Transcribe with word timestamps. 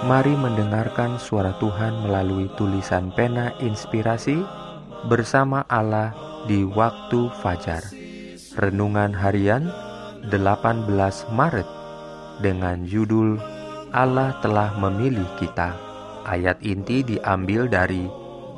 Mari 0.00 0.32
mendengarkan 0.32 1.20
suara 1.20 1.52
Tuhan 1.60 2.08
melalui 2.08 2.48
tulisan 2.56 3.12
pena 3.12 3.52
inspirasi 3.60 4.40
bersama 5.12 5.68
Allah 5.68 6.16
di 6.48 6.64
waktu 6.64 7.28
fajar. 7.44 7.84
Renungan 8.56 9.12
harian 9.12 9.68
18 10.32 10.88
Maret 11.36 11.68
dengan 12.40 12.88
judul 12.88 13.36
Allah 13.92 14.40
telah 14.40 14.72
memilih 14.80 15.28
kita. 15.36 15.76
Ayat 16.24 16.64
inti 16.64 17.04
diambil 17.04 17.68
dari 17.68 18.08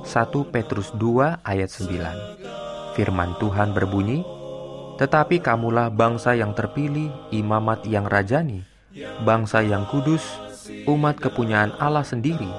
1 0.06 0.47
Petrus 0.47 0.95
2 0.95 1.42
ayat 1.42 1.70
9. 1.74 2.95
Firman 2.95 3.34
Tuhan 3.42 3.74
berbunyi, 3.74 4.22
"Tetapi 4.95 5.42
kamulah 5.42 5.91
bangsa 5.91 6.38
yang 6.38 6.55
terpilih, 6.55 7.11
imamat 7.34 7.83
yang 7.91 8.06
rajani, 8.06 8.62
bangsa 9.27 9.66
yang 9.66 9.88
kudus, 9.91 10.52
umat 10.86 11.18
kepunyaan 11.18 11.74
Allah 11.78 12.02
sendiri, 12.02 12.50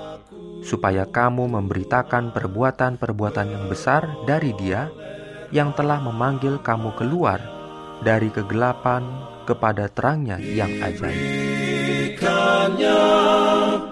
supaya 0.64 1.04
kamu 1.04 1.52
memberitakan 1.52 2.32
perbuatan-perbuatan 2.32 3.48
yang 3.52 3.68
besar 3.68 4.08
dari 4.24 4.56
Dia 4.56 4.88
yang 5.54 5.70
telah 5.76 6.02
memanggil 6.02 6.58
kamu 6.64 6.96
keluar 6.98 7.38
dari 8.02 8.34
kegelapan 8.34 9.04
kepada 9.44 9.92
terangnya 9.92 10.40
yang 10.40 10.72
ajaib. 10.82 11.20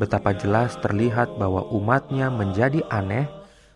betapa 0.00 0.32
jelas 0.32 0.80
terlihat 0.80 1.36
bahwa 1.36 1.68
umatnya 1.68 2.32
menjadi 2.32 2.80
aneh 2.88 3.28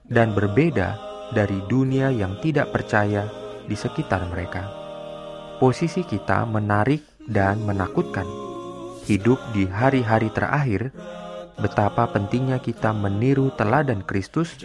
dan 0.08 0.32
berbeda 0.32 0.96
dari 1.36 1.60
dunia 1.68 2.08
yang 2.08 2.40
tidak 2.40 2.72
percaya 2.72 3.28
di 3.68 3.76
sekitar 3.76 4.24
mereka. 4.32 4.64
Posisi 5.60 6.00
kita 6.00 6.48
menarik 6.48 7.04
dan 7.28 7.60
menakutkan. 7.68 8.24
Hidup 9.04 9.36
di 9.52 9.68
hari-hari 9.68 10.32
terakhir, 10.32 10.88
betapa 11.60 12.08
pentingnya 12.08 12.56
kita 12.56 12.96
meniru 12.96 13.52
teladan 13.52 14.00
Kristus 14.00 14.56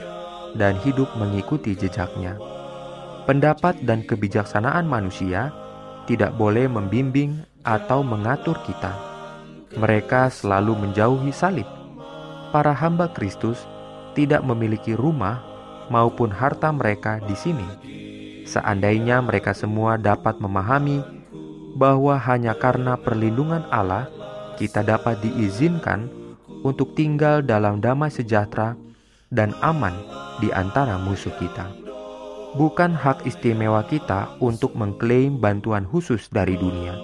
dan 0.55 0.79
hidup 0.79 1.11
mengikuti 1.19 1.75
jejaknya. 1.75 2.39
Pendapat 3.27 3.83
dan 3.83 4.07
kebijaksanaan 4.07 4.87
manusia 4.87 5.51
tidak 6.07 6.33
boleh 6.39 6.71
membimbing 6.71 7.43
atau 7.67 8.01
mengatur 8.01 8.57
kita 8.63 9.08
mereka 9.77 10.33
selalu 10.33 10.73
menjauhi 10.73 11.29
salib. 11.29 11.67
Para 12.49 12.73
hamba 12.73 13.13
Kristus 13.13 13.61
tidak 14.17 14.41
memiliki 14.41 14.97
rumah 14.97 15.45
maupun 15.93 16.33
harta 16.33 16.73
mereka 16.73 17.21
di 17.21 17.37
sini. 17.37 17.67
Seandainya 18.49 19.21
mereka 19.21 19.53
semua 19.53 20.01
dapat 20.01 20.41
memahami 20.41 21.05
bahwa 21.77 22.17
hanya 22.17 22.57
karena 22.57 22.97
perlindungan 22.97 23.61
Allah 23.69 24.09
kita 24.57 24.81
dapat 24.81 25.21
diizinkan 25.21 26.09
untuk 26.65 26.97
tinggal 26.97 27.45
dalam 27.45 27.77
damai 27.77 28.09
sejahtera 28.09 28.73
dan 29.29 29.53
aman 29.61 29.93
di 30.41 30.49
antara 30.49 30.97
musuh 30.97 31.31
kita. 31.37 31.69
Bukan 32.57 32.97
hak 32.97 33.29
istimewa 33.29 33.85
kita 33.85 34.33
untuk 34.41 34.73
mengklaim 34.73 35.37
bantuan 35.37 35.85
khusus 35.85 36.25
dari 36.33 36.57
dunia 36.57 36.97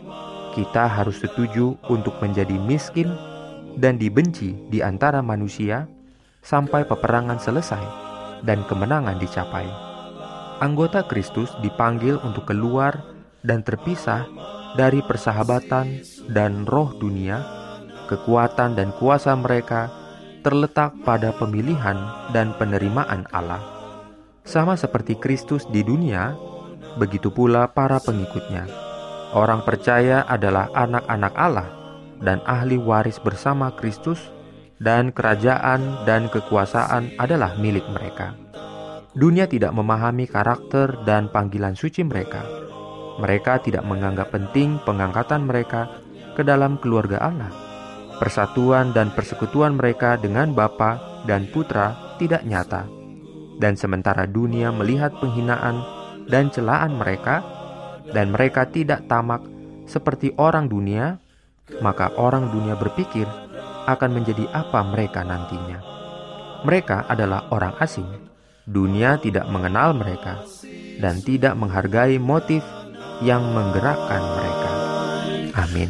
kita 0.55 0.87
harus 0.87 1.19
setuju 1.19 1.75
untuk 1.91 2.15
menjadi 2.23 2.55
miskin 2.55 3.11
dan 3.75 3.99
dibenci 3.99 4.55
di 4.71 4.79
antara 4.79 5.19
manusia 5.19 5.83
sampai 6.39 6.87
peperangan 6.87 7.35
selesai 7.35 7.83
dan 8.47 8.63
kemenangan 8.63 9.19
dicapai. 9.19 9.67
Anggota 10.63 11.03
Kristus 11.03 11.51
dipanggil 11.59 12.15
untuk 12.23 12.47
keluar 12.47 13.03
dan 13.43 13.59
terpisah 13.67 14.23
dari 14.79 15.03
persahabatan 15.03 15.99
dan 16.31 16.63
roh 16.63 16.95
dunia. 16.95 17.43
Kekuatan 18.05 18.77
dan 18.77 18.93
kuasa 19.01 19.33
mereka 19.33 19.89
terletak 20.45 20.93
pada 21.01 21.33
pemilihan 21.33 21.97
dan 22.31 22.53
penerimaan 22.55 23.25
Allah. 23.33 23.59
Sama 24.45 24.77
seperti 24.77 25.17
Kristus 25.17 25.65
di 25.73 25.81
dunia, 25.81 26.37
begitu 27.01 27.33
pula 27.33 27.65
para 27.65 27.97
pengikutnya 27.97 28.84
Orang 29.33 29.65
percaya 29.65 30.27
adalah 30.27 30.69
anak-anak 30.75 31.33
Allah 31.33 31.69
dan 32.21 32.43
ahli 32.45 32.77
waris 32.77 33.17
bersama 33.17 33.73
Kristus 33.73 34.21
dan 34.77 35.15
kerajaan 35.15 36.03
dan 36.03 36.27
kekuasaan 36.27 37.15
adalah 37.17 37.55
milik 37.57 37.87
mereka. 37.89 38.35
Dunia 39.15 39.47
tidak 39.47 39.71
memahami 39.71 40.27
karakter 40.27 40.99
dan 41.07 41.31
panggilan 41.31 41.79
suci 41.79 42.03
mereka. 42.03 42.43
Mereka 43.15 43.63
tidak 43.63 43.87
menganggap 43.87 44.35
penting 44.35 44.75
pengangkatan 44.83 45.47
mereka 45.47 45.87
ke 46.35 46.43
dalam 46.43 46.75
keluarga 46.83 47.23
Allah. 47.23 47.47
Persatuan 48.19 48.91
dan 48.91 49.15
persekutuan 49.15 49.79
mereka 49.79 50.19
dengan 50.19 50.51
Bapa 50.51 51.23
dan 51.23 51.47
Putra 51.47 51.95
tidak 52.19 52.43
nyata. 52.43 52.83
Dan 53.55 53.79
sementara 53.79 54.27
dunia 54.27 54.75
melihat 54.75 55.15
penghinaan 55.23 55.79
dan 56.27 56.51
celaan 56.51 56.99
mereka, 56.99 57.39
dan 58.11 58.33
mereka 58.33 58.67
tidak 58.69 59.05
tamak 59.09 59.41
seperti 59.85 60.33
orang 60.37 60.69
dunia, 60.69 61.17
maka 61.81 62.13
orang 62.17 62.49
dunia 62.53 62.77
berpikir 62.77 63.25
akan 63.85 64.09
menjadi 64.11 64.49
apa 64.53 64.81
mereka 64.85 65.21
nantinya. 65.21 65.79
Mereka 66.65 67.05
adalah 67.05 67.49
orang 67.53 67.77
asing. 67.77 68.09
Dunia 68.65 69.21
tidak 69.21 69.45
mengenal 69.45 69.93
mereka 69.93 70.41
dan 70.97 71.21
tidak 71.21 71.53
menghargai 71.53 72.17
motif 72.17 72.65
yang 73.21 73.45
menggerakkan 73.53 74.23
mereka. 74.33 74.71
Amin. 75.55 75.89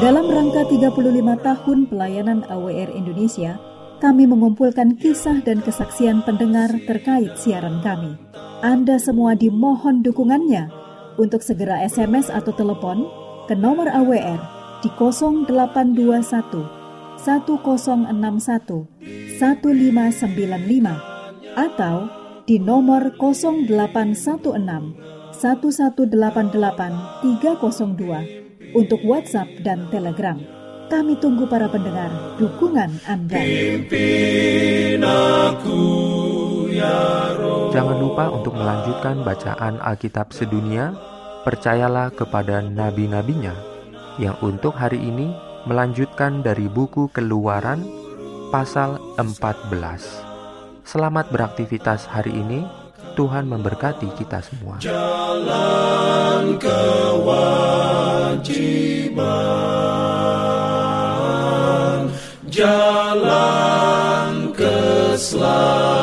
Dalam 0.00 0.32
rangka 0.32 0.64
35 0.64 0.96
tahun 1.44 1.92
pelayanan 1.92 2.40
AWR 2.48 2.96
Indonesia, 2.96 3.60
kami 4.00 4.24
mengumpulkan 4.24 4.96
kisah 4.96 5.44
dan 5.44 5.60
kesaksian 5.60 6.24
pendengar 6.24 6.72
terkait 6.88 7.36
siaran 7.36 7.84
kami. 7.84 8.16
Anda 8.64 8.96
semua 8.96 9.36
dimohon 9.36 10.00
dukungannya 10.00 10.72
untuk 11.20 11.44
segera 11.44 11.84
SMS 11.84 12.32
atau 12.32 12.48
telepon 12.56 13.04
ke 13.44 13.52
nomor 13.52 13.92
AWR 13.92 14.40
di 14.80 14.88
0821 14.96 15.44
1061 17.20 18.16
1595 19.36 21.60
atau 21.60 22.08
di 22.48 22.56
nomor 22.56 23.12
0816 23.20 23.68
1188 23.68 26.08
302 27.20 28.49
untuk 28.74 29.02
WhatsApp 29.02 29.48
dan 29.62 29.86
Telegram. 29.90 30.38
Kami 30.90 31.14
tunggu 31.22 31.46
para 31.46 31.70
pendengar 31.70 32.10
dukungan 32.34 32.90
Anda. 33.06 33.38
Ya 36.70 36.96
Jangan 37.70 37.96
lupa 38.02 38.26
untuk 38.34 38.58
melanjutkan 38.58 39.22
bacaan 39.22 39.78
Alkitab 39.78 40.34
sedunia. 40.34 40.90
Percayalah 41.46 42.12
kepada 42.12 42.60
nabi-nabinya 42.60 43.54
yang 44.20 44.36
untuk 44.44 44.76
hari 44.76 45.00
ini 45.00 45.32
melanjutkan 45.64 46.42
dari 46.44 46.68
buku 46.68 47.08
Keluaran 47.14 47.86
pasal 48.50 48.98
14. 49.16 49.72
Selamat 50.82 51.30
beraktivitas 51.30 52.10
hari 52.10 52.34
ini. 52.34 52.79
Tuhan 53.14 53.46
memberkati 53.46 54.10
kita 54.18 54.42
semua. 54.42 54.82
Jalan 54.82 56.58
kewajiban, 56.58 57.70
jalan 62.50 64.50
keselamatan. 64.56 65.99